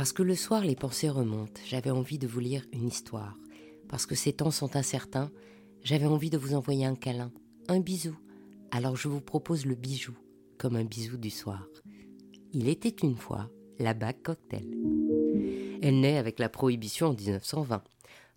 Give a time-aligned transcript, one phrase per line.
[0.00, 3.36] Parce que le soir, les pensées remontent, j'avais envie de vous lire une histoire.
[3.86, 5.30] Parce que ces temps sont incertains,
[5.84, 7.30] j'avais envie de vous envoyer un câlin,
[7.68, 8.16] un bisou.
[8.70, 10.16] Alors je vous propose le bijou,
[10.56, 11.66] comme un bisou du soir.
[12.54, 14.70] Il était une fois la bague cocktail.
[15.82, 17.82] Elle naît avec la prohibition en 1920.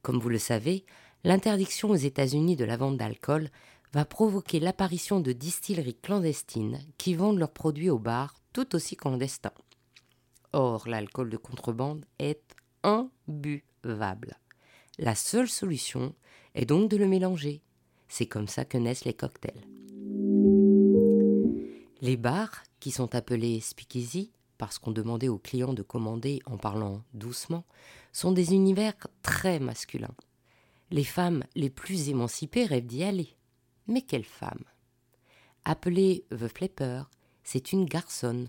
[0.00, 0.86] Comme vous le savez,
[1.24, 3.50] l'interdiction aux États-Unis de la vente d'alcool
[3.92, 9.52] va provoquer l'apparition de distilleries clandestines qui vendent leurs produits aux bars tout aussi clandestins.
[10.52, 14.38] Or, l'alcool de contrebande est imbuvable.
[14.98, 16.14] La seule solution
[16.54, 17.62] est donc de le mélanger.
[18.08, 19.62] C'est comme ça que naissent les cocktails.
[22.00, 27.02] Les bars, qui sont appelés speakeasy, parce qu'on demandait aux clients de commander en parlant
[27.14, 27.64] doucement,
[28.12, 30.14] sont des univers très masculins.
[30.90, 33.36] Les femmes les plus émancipées rêvent d'y aller.
[33.86, 34.64] Mais quelle femme?
[35.64, 37.02] Appelée The Flapper,
[37.44, 38.48] c'est une garçonne,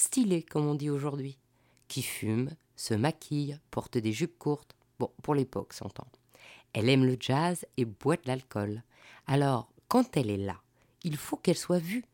[0.00, 1.38] stylée comme on dit aujourd'hui,
[1.88, 6.08] qui fume, se maquille, porte des jupes courtes, bon, pour l'époque s'entend.
[6.72, 8.82] Elle aime le jazz et boit de l'alcool.
[9.26, 10.60] Alors, quand elle est là,
[11.02, 12.04] il faut qu'elle soit vue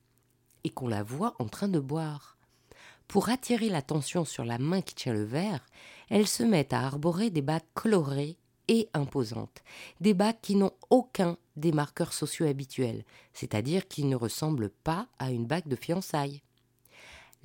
[0.62, 2.36] et qu'on la voit en train de boire.
[3.08, 5.66] Pour attirer l'attention sur la main qui tient le verre,
[6.08, 9.62] elle se met à arborer des bagues colorées et imposantes,
[10.00, 15.30] des bagues qui n'ont aucun des marqueurs sociaux habituels, c'est-à-dire qui ne ressemblent pas à
[15.30, 16.42] une bague de fiançailles.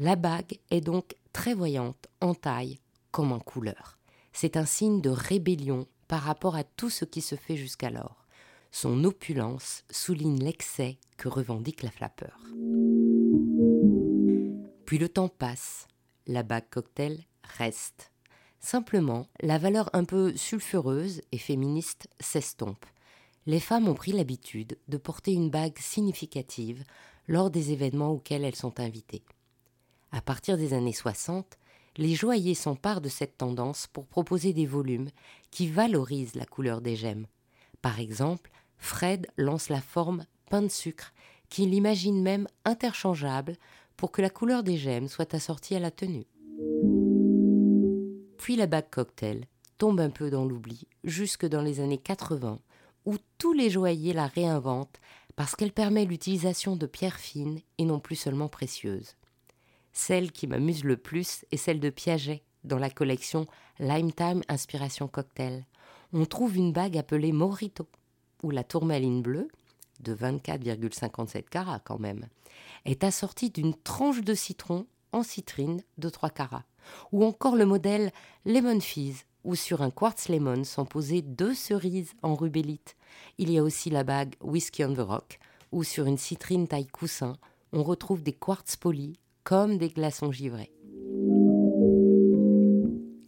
[0.02, 2.80] La bague est donc très voyante en taille
[3.12, 3.98] comme en couleur.
[4.32, 8.26] C'est un signe de rébellion par rapport à tout ce qui se fait jusqu'alors.
[8.72, 12.32] Son opulence souligne l'excès que revendique la flapper.
[14.86, 15.86] Puis le temps passe,
[16.28, 18.14] la bague cocktail reste.
[18.62, 22.86] Simplement, la valeur un peu sulfureuse et féministe s'estompe.
[23.46, 26.86] Les femmes ont pris l'habitude de porter une bague significative
[27.28, 29.26] lors des événements auxquels elles sont invitées.
[30.12, 31.58] À partir des années 60,
[31.98, 35.10] les joailliers s'emparent de cette tendance pour proposer des volumes
[35.52, 37.28] qui valorisent la couleur des gemmes.
[37.82, 41.14] Par exemple, Fred lance la forme pain de sucre,
[41.50, 43.56] qu'il imagine même interchangeable
[43.98, 46.26] pour que la couleur des gemmes soit assortie à la tenue.
[48.38, 49.46] Puis la bague cocktail
[49.78, 52.60] tombe un peu dans l'oubli jusque dans les années 80,
[53.06, 55.00] où tous les joailliers la réinventent
[55.36, 59.16] parce qu'elle permet l'utilisation de pierres fines et non plus seulement précieuses.
[59.94, 63.48] Celle qui m'amuse le plus est celle de Piaget dans la collection
[63.80, 65.66] Lime Time Inspiration Cocktail.
[66.14, 67.88] On trouve une bague appelée Morito,
[68.44, 69.48] où la tourmaline bleue,
[70.02, 72.28] de 24,57 carats quand même,
[72.86, 76.66] est assortie d'une tranche de citron en citrine de 3 carats,
[77.12, 78.12] ou encore le modèle
[78.46, 82.96] Lemon Fizz, où sur un quartz lemon sont posées deux cerises en rubellite.
[83.38, 85.40] Il y a aussi la bague Whiskey on the Rock,
[85.72, 87.34] où sur une citrine taille coussin,
[87.72, 90.72] on retrouve des quartz polis comme des glaçons givrés.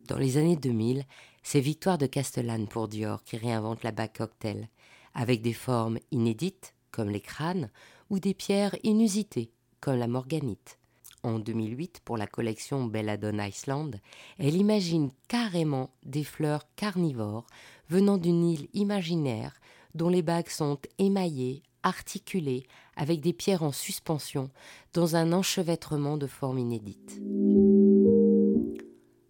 [0.08, 1.04] Dans les années 2000,
[1.44, 4.70] c'est Victoire de Castellane pour Dior qui réinvente la bague cocktail,
[5.14, 7.70] avec des formes inédites, comme les crânes,
[8.10, 10.78] ou des pierres inusitées, comme la morganite.
[11.24, 13.92] En 2008, pour la collection Belladonna Iceland,
[14.40, 17.46] elle imagine carrément des fleurs carnivores
[17.90, 19.54] venant d'une île imaginaire
[19.94, 22.66] dont les bagues sont émaillées, articulée
[23.02, 24.52] avec des pierres en suspension
[24.94, 27.20] dans un enchevêtrement de formes inédites.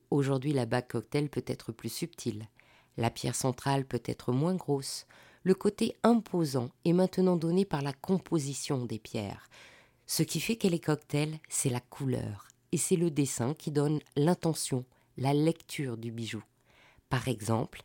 [0.10, 2.50] Aujourd'hui, la bague cocktail peut être plus subtile,
[2.98, 5.06] la pierre centrale peut être moins grosse,
[5.44, 9.48] le côté imposant est maintenant donné par la composition des pierres.
[10.06, 14.02] Ce qui fait qu'elle est cocktail, c'est la couleur, et c'est le dessin qui donne
[14.18, 14.84] l'intention,
[15.16, 16.44] la lecture du bijou.
[17.08, 17.84] Par exemple,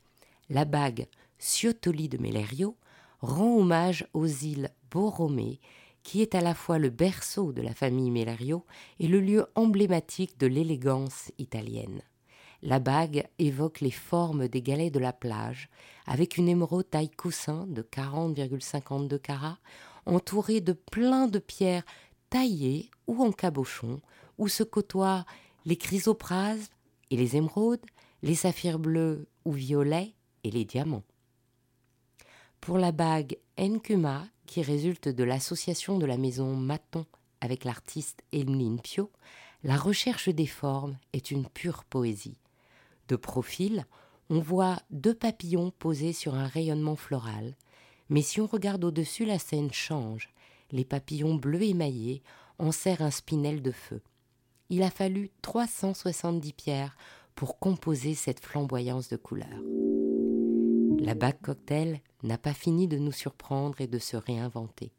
[0.50, 1.06] la bague
[1.38, 2.76] Ciotoli de Mellerio
[3.20, 5.60] rend hommage aux îles Borromée,
[6.02, 8.64] qui est à la fois le berceau de la famille Melario
[9.00, 12.02] et le lieu emblématique de l'élégance italienne.
[12.62, 15.68] La bague évoque les formes des galets de la plage,
[16.06, 19.58] avec une émeraude taille coussin de 40,52 carats,
[20.06, 21.84] entourée de plein de pierres
[22.30, 24.00] taillées ou en cabochon,
[24.38, 25.24] où se côtoient
[25.64, 26.70] les chrysoprases
[27.10, 27.84] et les émeraudes,
[28.22, 30.14] les saphirs bleus ou violets
[30.44, 31.04] et les diamants.
[32.66, 37.06] Pour la bague Nkuma, qui résulte de l'association de la maison Maton
[37.40, 39.12] avec l'artiste Emeline Pio,
[39.62, 42.40] la recherche des formes est une pure poésie.
[43.06, 43.86] De profil,
[44.30, 47.54] on voit deux papillons posés sur un rayonnement floral,
[48.08, 50.34] mais si on regarde au-dessus, la scène change.
[50.72, 52.20] Les papillons bleus émaillés
[52.58, 54.02] en serrent un spinel de feu.
[54.70, 56.96] Il a fallu 370 pierres
[57.36, 59.62] pour composer cette flamboyance de couleurs.
[60.98, 64.92] La bague cocktail n'a pas fini de nous surprendre et de se réinventer.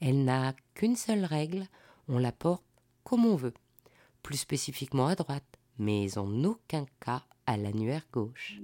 [0.00, 1.66] Elle n'a qu'une seule règle,
[2.08, 2.64] on la porte
[3.02, 3.54] comme on veut,
[4.22, 8.60] plus spécifiquement à droite, mais en aucun cas à l'annuaire gauche.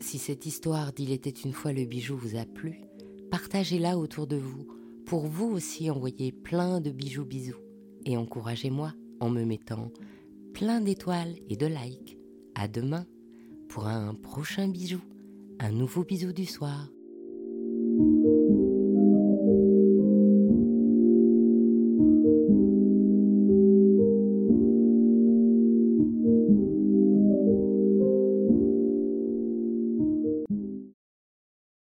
[0.00, 2.82] Si cette histoire d'Il était une fois le bijou vous a plu,
[3.30, 4.66] partagez-la autour de vous
[5.04, 7.60] pour vous aussi envoyer plein de bijoux bisous
[8.04, 9.90] et encouragez-moi en me mettant
[10.54, 12.18] plein d'étoiles et de likes.
[12.54, 13.06] À demain
[13.68, 15.00] pour un prochain bijou,
[15.60, 16.88] un nouveau bisou du soir.